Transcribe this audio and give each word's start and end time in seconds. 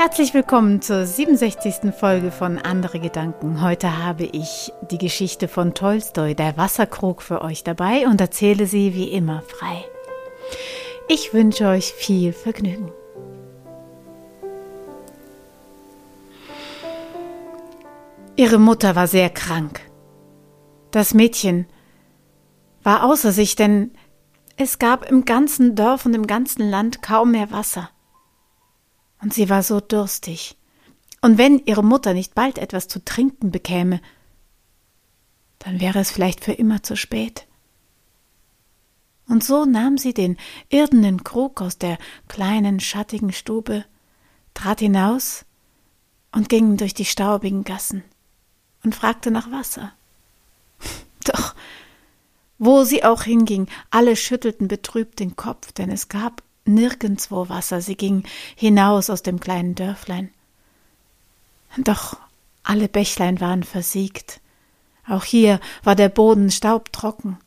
Herzlich 0.00 0.32
willkommen 0.32 0.80
zur 0.80 1.04
67. 1.04 1.92
Folge 1.92 2.30
von 2.30 2.56
Andere 2.56 3.00
Gedanken. 3.00 3.62
Heute 3.62 4.04
habe 4.04 4.26
ich 4.26 4.72
die 4.92 4.96
Geschichte 4.96 5.48
von 5.48 5.74
Tolstoi, 5.74 6.36
der 6.36 6.56
Wasserkrug, 6.56 7.20
für 7.20 7.42
euch 7.42 7.64
dabei 7.64 8.06
und 8.06 8.20
erzähle 8.20 8.66
sie 8.66 8.94
wie 8.94 9.08
immer 9.10 9.42
frei. 9.42 9.84
Ich 11.08 11.34
wünsche 11.34 11.66
euch 11.66 11.92
viel 11.92 12.32
Vergnügen. 12.32 12.92
Ihre 18.36 18.58
Mutter 18.58 18.94
war 18.94 19.08
sehr 19.08 19.30
krank. 19.30 19.80
Das 20.92 21.12
Mädchen 21.12 21.66
war 22.84 23.02
außer 23.02 23.32
sich, 23.32 23.56
denn 23.56 23.90
es 24.56 24.78
gab 24.78 25.10
im 25.10 25.24
ganzen 25.24 25.74
Dorf 25.74 26.06
und 26.06 26.14
im 26.14 26.28
ganzen 26.28 26.70
Land 26.70 27.02
kaum 27.02 27.32
mehr 27.32 27.50
Wasser. 27.50 27.90
Und 29.20 29.34
sie 29.34 29.48
war 29.48 29.62
so 29.62 29.80
durstig. 29.80 30.56
Und 31.20 31.38
wenn 31.38 31.58
ihre 31.64 31.82
Mutter 31.82 32.14
nicht 32.14 32.34
bald 32.34 32.58
etwas 32.58 32.88
zu 32.88 33.04
trinken 33.04 33.50
bekäme, 33.50 34.00
dann 35.58 35.80
wäre 35.80 35.98
es 35.98 36.10
vielleicht 36.10 36.44
für 36.44 36.52
immer 36.52 36.82
zu 36.82 36.96
spät. 36.96 37.46
Und 39.26 39.44
so 39.44 39.64
nahm 39.66 39.98
sie 39.98 40.14
den 40.14 40.36
irdenen 40.70 41.22
Krug 41.24 41.60
aus 41.60 41.78
der 41.78 41.98
kleinen, 42.28 42.80
schattigen 42.80 43.32
Stube, 43.32 43.84
trat 44.54 44.80
hinaus 44.80 45.44
und 46.32 46.48
ging 46.48 46.76
durch 46.76 46.94
die 46.94 47.04
staubigen 47.04 47.64
Gassen 47.64 48.04
und 48.84 48.94
fragte 48.94 49.30
nach 49.30 49.50
Wasser. 49.50 49.92
Doch, 51.24 51.54
wo 52.58 52.84
sie 52.84 53.04
auch 53.04 53.22
hinging, 53.22 53.68
alle 53.90 54.16
schüttelten 54.16 54.66
betrübt 54.66 55.20
den 55.20 55.36
Kopf, 55.36 55.72
denn 55.72 55.90
es 55.90 56.08
gab 56.08 56.42
nirgendswo 56.68 57.48
Wasser. 57.48 57.80
Sie 57.80 57.96
ging 57.96 58.24
hinaus 58.54 59.10
aus 59.10 59.22
dem 59.22 59.40
kleinen 59.40 59.74
Dörflein. 59.74 60.30
Doch 61.78 62.16
alle 62.62 62.88
Bächlein 62.88 63.40
waren 63.40 63.62
versiegt. 63.62 64.40
Auch 65.08 65.24
hier 65.24 65.60
war 65.82 65.96
der 65.96 66.08
Boden 66.08 66.50
staubtrocken. 66.50 67.38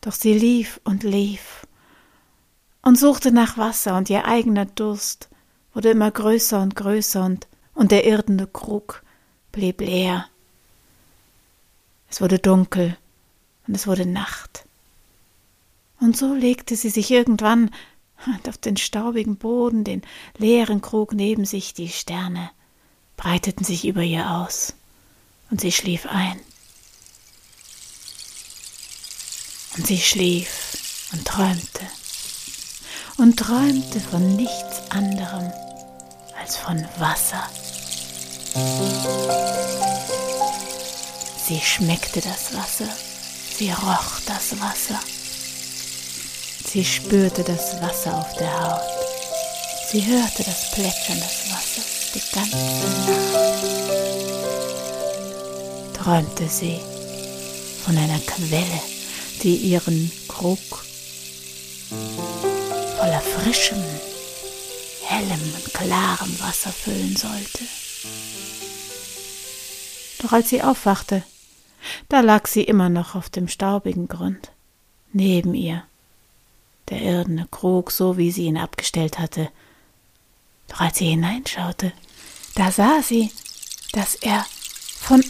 Doch 0.00 0.12
sie 0.12 0.36
lief 0.36 0.80
und 0.84 1.04
lief 1.04 1.66
und 2.82 2.98
suchte 2.98 3.32
nach 3.32 3.56
Wasser, 3.56 3.96
und 3.96 4.10
ihr 4.10 4.26
eigener 4.26 4.66
Durst 4.66 5.28
wurde 5.72 5.90
immer 5.90 6.10
größer 6.10 6.60
und 6.60 6.76
größer, 6.76 7.24
und, 7.24 7.46
und 7.74 7.92
der 7.92 8.04
irdene 8.04 8.46
Krug 8.46 9.02
blieb 9.52 9.80
leer. 9.80 10.26
Es 12.10 12.20
wurde 12.20 12.38
dunkel 12.38 12.96
und 13.66 13.74
es 13.74 13.86
wurde 13.86 14.04
Nacht. 14.04 14.64
Und 16.00 16.16
so 16.16 16.34
legte 16.34 16.76
sie 16.76 16.90
sich 16.90 17.10
irgendwann 17.10 17.70
und 18.26 18.48
auf 18.48 18.58
den 18.58 18.76
staubigen 18.76 19.36
Boden, 19.36 19.84
den 19.84 20.02
leeren 20.38 20.80
Krug 20.80 21.12
neben 21.12 21.44
sich, 21.44 21.74
die 21.74 21.88
Sterne 21.88 22.50
breiteten 23.16 23.64
sich 23.64 23.86
über 23.86 24.02
ihr 24.02 24.30
aus, 24.30 24.74
und 25.50 25.60
sie 25.60 25.72
schlief 25.72 26.06
ein. 26.06 26.40
Und 29.76 29.86
sie 29.86 29.98
schlief 29.98 31.08
und 31.12 31.26
träumte 31.26 31.80
und 33.18 33.38
träumte 33.38 34.00
von 34.00 34.36
nichts 34.36 34.90
anderem 34.90 35.50
als 36.38 36.56
von 36.56 36.84
Wasser. 36.98 37.48
Sie 41.46 41.60
schmeckte 41.60 42.20
das 42.20 42.54
Wasser, 42.54 42.88
sie 43.56 43.70
roch 43.70 44.20
das 44.26 44.60
Wasser. 44.60 45.00
Sie 46.72 46.86
spürte 46.86 47.44
das 47.44 47.82
Wasser 47.82 48.16
auf 48.16 48.34
der 48.38 48.50
Haut. 48.50 48.80
Sie 49.90 50.06
hörte 50.06 50.42
das 50.42 50.70
Plätschern 50.70 51.18
des 51.18 51.52
Wassers 51.52 52.12
die 52.14 52.22
ganze 52.34 52.56
Nacht. 53.10 53.52
Träumte 55.92 56.48
sie 56.48 56.80
von 57.84 57.94
einer 57.98 58.18
Quelle, 58.20 58.80
die 59.42 59.54
ihren 59.56 60.10
Krug 60.28 60.58
voller 62.96 63.20
frischem, 63.20 63.84
hellem 65.04 65.54
und 65.54 65.74
klarem 65.74 66.40
Wasser 66.40 66.72
füllen 66.72 67.16
sollte. 67.16 67.64
Doch 70.22 70.32
als 70.32 70.48
sie 70.48 70.62
aufwachte, 70.62 71.22
da 72.08 72.20
lag 72.20 72.46
sie 72.46 72.62
immer 72.62 72.88
noch 72.88 73.14
auf 73.14 73.28
dem 73.28 73.48
staubigen 73.48 74.08
Grund. 74.08 74.52
Neben 75.12 75.52
ihr 75.52 75.84
der 76.88 77.00
irdene 77.00 77.46
Krug, 77.50 77.90
so 77.90 78.16
wie 78.16 78.30
sie 78.30 78.44
ihn 78.44 78.58
abgestellt 78.58 79.18
hatte. 79.18 79.50
Doch 80.68 80.80
als 80.80 80.98
sie 80.98 81.06
hineinschaute, 81.06 81.92
da 82.54 82.70
sah 82.70 83.02
sie, 83.02 83.30
dass 83.92 84.14
er 84.16 84.44
von 85.00 85.22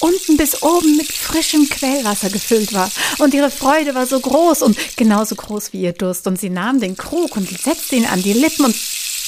unten 0.00 0.36
bis 0.36 0.62
oben 0.62 0.96
mit 0.96 1.10
frischem 1.10 1.68
Quellwasser 1.68 2.30
gefüllt 2.30 2.74
war, 2.74 2.90
und 3.18 3.34
ihre 3.34 3.50
Freude 3.50 3.94
war 3.94 4.06
so 4.06 4.20
groß 4.20 4.62
und 4.62 4.96
genauso 4.96 5.34
groß 5.34 5.72
wie 5.72 5.82
ihr 5.82 5.92
Durst, 5.92 6.26
und 6.26 6.38
sie 6.38 6.50
nahm 6.50 6.80
den 6.80 6.96
Krug 6.96 7.36
und 7.36 7.48
setzte 7.48 7.96
ihn 7.96 8.06
an 8.06 8.22
die 8.22 8.34
Lippen 8.34 8.66
und 8.66 8.76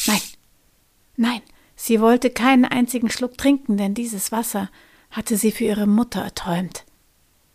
nein, 0.07 0.21
nein, 1.17 1.43
sie 1.77 2.01
wollte 2.01 2.31
keinen 2.31 2.65
einzigen 2.65 3.11
Schluck 3.11 3.39
trinken, 3.39 3.77
denn 3.77 3.95
dieses 3.95 4.33
Wasser 4.33 4.71
hatte 5.11 5.39
sie 5.39 5.53
für 5.53 5.65
ihre 5.65 5.87
Mutter 5.87 6.21
erträumt. 6.21 6.85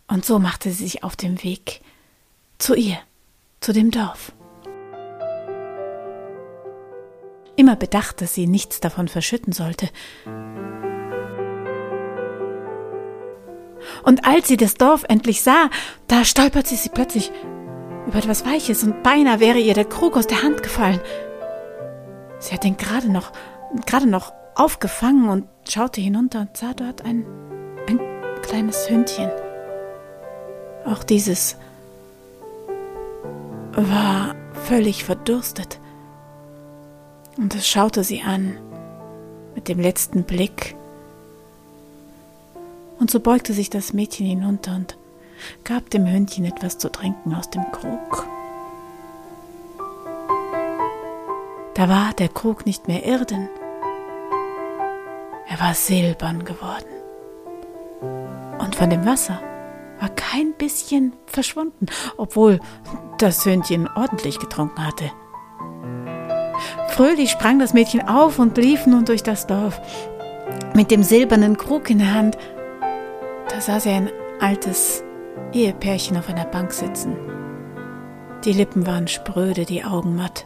Und 0.08 0.24
so 0.24 0.38
machte 0.38 0.70
sie 0.70 0.84
sich 0.84 1.04
auf 1.04 1.16
den 1.16 1.42
Weg 1.42 1.80
zu 2.58 2.74
ihr 2.74 2.98
zu 3.64 3.72
dem 3.72 3.90
Dorf. 3.90 4.32
Immer 7.56 7.76
bedacht, 7.76 8.20
dass 8.20 8.34
sie 8.34 8.46
nichts 8.46 8.78
davon 8.80 9.08
verschütten 9.08 9.54
sollte. 9.54 9.88
Und 14.02 14.26
als 14.26 14.48
sie 14.48 14.58
das 14.58 14.74
Dorf 14.74 15.04
endlich 15.08 15.40
sah, 15.40 15.70
da 16.08 16.26
stolperte 16.26 16.74
sie 16.74 16.90
plötzlich 16.90 17.32
über 18.06 18.18
etwas 18.18 18.44
Weiches 18.44 18.84
und 18.84 19.02
beinahe 19.02 19.40
wäre 19.40 19.58
ihr 19.58 19.72
der 19.72 19.86
Krug 19.86 20.18
aus 20.18 20.26
der 20.26 20.42
Hand 20.42 20.62
gefallen. 20.62 21.00
Sie 22.40 22.52
hat 22.52 22.66
ihn 22.66 22.76
gerade 22.76 23.10
noch, 23.10 23.32
gerade 23.86 24.06
noch 24.06 24.34
aufgefangen 24.56 25.30
und 25.30 25.48
schaute 25.66 26.02
hinunter 26.02 26.40
und 26.40 26.54
sah 26.54 26.74
dort 26.74 27.02
ein, 27.06 27.24
ein 27.88 27.98
kleines 28.42 28.90
Hündchen. 28.90 29.30
Auch 30.84 31.02
dieses 31.02 31.56
war 33.76 34.34
völlig 34.52 35.04
verdurstet. 35.04 35.80
Und 37.36 37.54
es 37.54 37.66
schaute 37.66 38.04
sie 38.04 38.22
an 38.22 38.56
mit 39.54 39.68
dem 39.68 39.80
letzten 39.80 40.24
Blick. 40.24 40.76
Und 42.98 43.10
so 43.10 43.20
beugte 43.20 43.52
sich 43.52 43.70
das 43.70 43.92
Mädchen 43.92 44.26
hinunter 44.26 44.76
und 44.76 44.96
gab 45.64 45.90
dem 45.90 46.06
Hündchen 46.06 46.44
etwas 46.44 46.78
zu 46.78 46.90
trinken 46.90 47.34
aus 47.34 47.50
dem 47.50 47.64
Krug. 47.72 48.26
Da 51.74 51.88
war 51.88 52.12
der 52.12 52.28
Krug 52.28 52.66
nicht 52.66 52.86
mehr 52.86 53.04
Irden, 53.04 53.48
er 55.48 55.60
war 55.60 55.74
silbern 55.74 56.44
geworden. 56.44 56.86
Und 58.58 58.76
von 58.76 58.90
dem 58.90 59.04
Wasser 59.04 59.40
war 60.04 60.10
kein 60.10 60.52
bisschen 60.52 61.14
verschwunden, 61.24 61.86
obwohl 62.18 62.60
das 63.16 63.46
Hündchen 63.46 63.88
ordentlich 63.88 64.38
getrunken 64.38 64.86
hatte. 64.86 65.10
Fröhlich 66.88 67.30
sprang 67.30 67.58
das 67.58 67.72
Mädchen 67.72 68.06
auf 68.06 68.38
und 68.38 68.58
lief 68.58 68.84
nun 68.86 69.06
durch 69.06 69.22
das 69.22 69.46
Dorf. 69.46 69.80
Mit 70.74 70.90
dem 70.90 71.02
silbernen 71.02 71.56
Krug 71.56 71.88
in 71.88 72.00
der 72.00 72.12
Hand, 72.12 72.36
da 73.48 73.62
sah 73.62 73.80
sie 73.80 73.90
ein 73.90 74.10
altes 74.40 75.02
Ehepärchen 75.54 76.18
auf 76.18 76.28
einer 76.28 76.44
Bank 76.44 76.74
sitzen. 76.74 77.16
Die 78.44 78.52
Lippen 78.52 78.86
waren 78.86 79.08
spröde, 79.08 79.64
die 79.64 79.84
Augen 79.84 80.16
matt. 80.16 80.44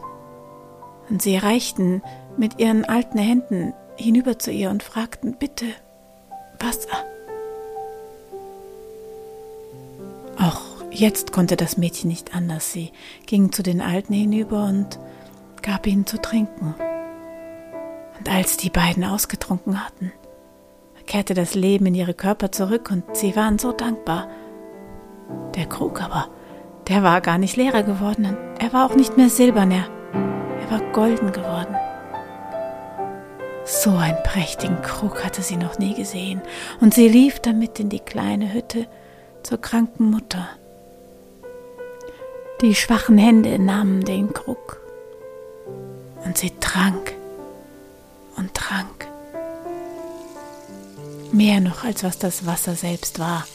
Und 1.09 1.21
sie 1.21 1.35
reichten 1.35 2.01
mit 2.37 2.61
ihren 2.61 2.85
alten 2.85 3.17
Händen 3.17 3.73
hinüber 3.97 4.39
zu 4.39 4.51
ihr 4.51 4.69
und 4.69 4.83
fragten, 4.83 5.35
bitte, 5.37 5.65
Wasser. 6.59 7.03
Jetzt 10.99 11.31
konnte 11.31 11.55
das 11.55 11.77
Mädchen 11.77 12.09
nicht 12.09 12.35
anders. 12.35 12.73
Sie 12.73 12.91
ging 13.25 13.51
zu 13.51 13.63
den 13.63 13.81
Alten 13.81 14.13
hinüber 14.13 14.65
und 14.65 14.99
gab 15.61 15.87
ihnen 15.87 16.05
zu 16.05 16.21
trinken. 16.21 16.75
Und 18.17 18.29
als 18.29 18.57
die 18.57 18.69
beiden 18.69 19.03
ausgetrunken 19.03 19.85
hatten, 19.85 20.11
kehrte 21.05 21.33
das 21.33 21.55
Leben 21.55 21.87
in 21.87 21.95
ihre 21.95 22.13
Körper 22.13 22.51
zurück 22.51 22.91
und 22.91 23.15
sie 23.15 23.35
waren 23.35 23.57
so 23.57 23.71
dankbar. 23.71 24.27
Der 25.55 25.65
Krug 25.65 26.01
aber, 26.01 26.27
der 26.87 27.01
war 27.01 27.21
gar 27.21 27.37
nicht 27.37 27.55
leerer 27.55 27.83
geworden 27.83 28.25
und 28.25 28.37
er 28.59 28.73
war 28.73 28.85
auch 28.85 28.95
nicht 28.95 29.17
mehr 29.17 29.29
silbern, 29.29 29.71
er, 29.71 29.87
er 30.13 30.71
war 30.71 30.91
golden 30.91 31.31
geworden. 31.31 31.75
So 33.65 33.91
einen 33.91 34.21
prächtigen 34.23 34.81
Krug 34.81 35.23
hatte 35.23 35.41
sie 35.41 35.55
noch 35.55 35.77
nie 35.77 35.93
gesehen, 35.93 36.41
und 36.81 36.93
sie 36.93 37.07
lief 37.07 37.39
damit 37.39 37.79
in 37.79 37.89
die 37.89 37.99
kleine 37.99 38.51
Hütte, 38.51 38.87
zur 39.43 39.61
kranken 39.61 40.09
Mutter. 40.09 40.47
Die 42.61 42.75
schwachen 42.75 43.17
Hände 43.17 43.57
nahmen 43.57 44.03
den 44.03 44.33
Krug 44.33 44.81
und 46.25 46.37
sie 46.37 46.51
trank 46.59 47.13
und 48.35 48.53
trank. 48.53 49.07
Mehr 51.31 51.61
noch 51.61 51.85
als 51.85 52.03
was 52.03 52.19
das 52.19 52.45
Wasser 52.45 52.75
selbst 52.75 53.17
war. 53.17 53.47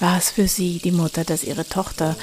War 0.00 0.18
es 0.18 0.30
für 0.30 0.48
sie, 0.48 0.80
die 0.80 0.90
Mutter, 0.90 1.22
dass 1.22 1.44
ihre 1.44 1.68
Tochter 1.68 2.16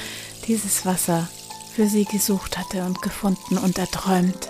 dieses 0.47 0.85
Wasser 0.85 1.29
für 1.73 1.87
sie 1.87 2.03
gesucht 2.03 2.57
hatte 2.57 2.83
und 2.83 3.01
gefunden 3.01 3.57
und 3.57 3.77
erträumt. 3.77 4.49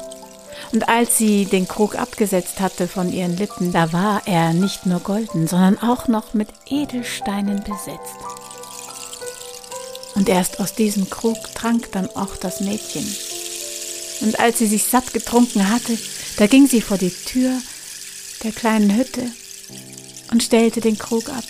Und 0.71 0.89
als 0.89 1.19
sie 1.19 1.45
den 1.45 1.67
Krug 1.67 1.95
abgesetzt 1.95 2.61
hatte 2.61 2.87
von 2.87 3.13
ihren 3.13 3.37
Lippen, 3.37 3.71
da 3.71 3.93
war 3.93 4.23
er 4.25 4.53
nicht 4.53 4.87
nur 4.87 5.01
golden, 5.01 5.47
sondern 5.47 5.77
auch 5.77 6.07
noch 6.07 6.33
mit 6.33 6.49
Edelsteinen 6.67 7.63
besetzt. 7.63 8.30
Und 10.15 10.29
erst 10.29 10.59
aus 10.59 10.73
diesem 10.73 11.09
Krug 11.09 11.37
trank 11.55 11.91
dann 11.91 12.09
auch 12.09 12.35
das 12.35 12.59
Mädchen. 12.59 13.05
Und 14.21 14.39
als 14.39 14.59
sie 14.59 14.67
sich 14.67 14.83
satt 14.83 15.13
getrunken 15.13 15.69
hatte, 15.69 15.97
da 16.37 16.47
ging 16.47 16.67
sie 16.67 16.81
vor 16.81 16.97
die 16.97 17.11
Tür 17.11 17.61
der 18.43 18.51
kleinen 18.51 18.95
Hütte 18.95 19.31
und 20.31 20.43
stellte 20.43 20.81
den 20.81 20.97
Krug 20.97 21.29
ab. 21.29 21.45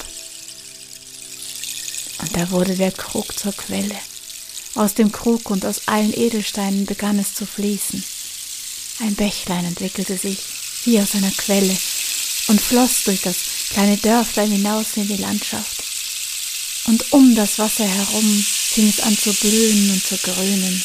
Und 2.21 2.35
da 2.35 2.51
wurde 2.51 2.75
der 2.75 2.91
Krug 2.91 3.37
zur 3.37 3.53
Quelle. 3.53 3.95
Aus 4.75 4.93
dem 4.93 5.11
Krug 5.11 5.49
und 5.49 5.65
aus 5.65 5.87
allen 5.87 6.13
Edelsteinen 6.13 6.85
begann 6.85 7.19
es 7.19 7.33
zu 7.33 7.45
fließen. 7.45 8.03
Ein 9.01 9.15
Bächlein 9.15 9.65
entwickelte 9.65 10.17
sich 10.17 10.39
wie 10.85 10.99
aus 10.99 11.15
einer 11.15 11.31
Quelle 11.31 11.75
und 12.47 12.61
floss 12.61 13.03
durch 13.03 13.21
das 13.21 13.37
kleine 13.71 13.97
Dörflein 13.97 14.51
hinaus 14.51 14.95
in 14.95 15.07
die 15.07 15.17
Landschaft. 15.17 15.80
Und 16.91 17.13
um 17.13 17.35
das 17.35 17.57
Wasser 17.57 17.87
herum 17.87 18.45
fing 18.45 18.89
es 18.89 18.99
an 18.99 19.17
zu 19.17 19.33
blühen 19.33 19.91
und 19.91 20.05
zu 20.05 20.17
grünen. 20.17 20.83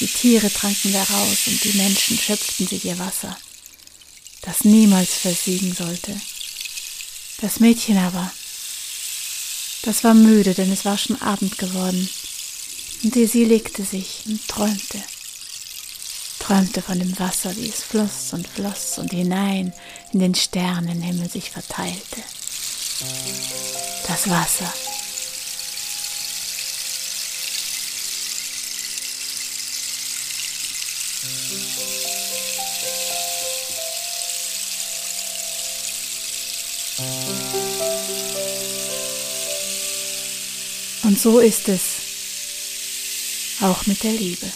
Die 0.00 0.06
Tiere 0.06 0.50
tranken 0.50 0.90
daraus 0.90 1.36
und 1.48 1.62
die 1.64 1.74
Menschen 1.74 2.18
schöpften 2.18 2.66
sich 2.66 2.86
ihr 2.86 2.98
Wasser, 2.98 3.36
das 4.40 4.64
niemals 4.64 5.12
versiegen 5.12 5.74
sollte. 5.74 6.18
Das 7.42 7.60
Mädchen 7.60 7.98
aber, 7.98 8.32
das 9.82 10.02
war 10.02 10.14
müde, 10.14 10.54
denn 10.54 10.72
es 10.72 10.86
war 10.86 10.96
schon 10.96 11.20
Abend 11.20 11.58
geworden. 11.58 12.08
Und 13.04 13.12
sie 13.12 13.44
legte 13.44 13.84
sich 13.84 14.22
und 14.24 14.48
träumte. 14.48 15.02
Träumte 16.38 16.80
von 16.80 16.98
dem 16.98 17.18
Wasser, 17.18 17.54
wie 17.58 17.68
es 17.68 17.82
floss 17.82 18.32
und 18.32 18.48
floss 18.48 18.96
und 18.96 19.12
hinein 19.12 19.74
in 20.14 20.20
den 20.20 20.34
Sternenhimmel 20.34 21.28
sich 21.28 21.50
verteilte. 21.50 22.22
Das 24.06 24.30
Wasser. 24.30 24.72
Und 41.02 41.18
so 41.18 41.40
ist 41.40 41.68
es 41.68 41.80
auch 43.60 43.86
mit 43.86 44.02
der 44.04 44.12
Liebe. 44.12 44.46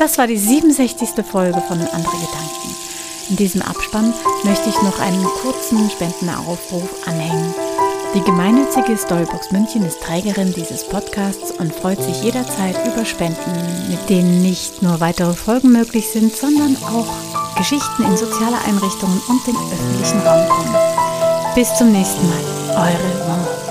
Das 0.00 0.16
war 0.16 0.26
die 0.26 0.38
67. 0.38 1.10
Folge 1.30 1.60
von 1.60 1.78
Andere 1.78 2.16
Gedanken. 2.16 2.74
In 3.28 3.36
diesem 3.36 3.60
Abspann 3.60 4.14
möchte 4.44 4.70
ich 4.70 4.80
noch 4.80 4.98
einen 4.98 5.22
kurzen 5.24 5.90
Spendenaufruf 5.90 7.06
anhängen. 7.06 7.54
Die 8.14 8.22
gemeinnützige 8.22 8.96
Storybox 8.96 9.52
München 9.52 9.84
ist 9.84 10.00
Trägerin 10.00 10.54
dieses 10.54 10.88
Podcasts 10.88 11.50
und 11.50 11.74
freut 11.74 12.02
sich 12.02 12.22
jederzeit 12.22 12.76
über 12.86 13.04
Spenden, 13.04 13.52
mit 13.90 14.08
denen 14.08 14.40
nicht 14.40 14.80
nur 14.80 15.00
weitere 15.00 15.34
Folgen 15.34 15.70
möglich 15.70 16.08
sind, 16.08 16.34
sondern 16.34 16.78
auch 16.82 17.58
Geschichten 17.58 18.04
in 18.04 18.16
soziale 18.16 18.56
Einrichtungen 18.66 19.20
und 19.28 19.46
den 19.46 19.56
öffentlichen 19.56 20.20
Raum 20.20 20.48
kommen. 20.48 20.74
Bis 21.54 21.76
zum 21.76 21.92
nächsten 21.92 22.26
Mal, 22.26 22.40
eure 22.70 23.28
Mama. 23.28 23.69